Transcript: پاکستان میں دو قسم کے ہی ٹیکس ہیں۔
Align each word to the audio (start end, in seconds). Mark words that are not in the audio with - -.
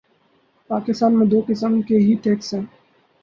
پاکستان 0.69 1.17
میں 1.19 1.25
دو 1.25 1.41
قسم 1.47 1.81
کے 1.81 1.97
ہی 1.97 2.15
ٹیکس 2.23 2.53
ہیں۔ 2.53 2.61